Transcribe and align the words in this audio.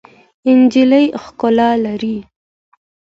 نجلۍ 0.59 1.05
ښکلا 1.23 1.69
لري. 1.85 2.17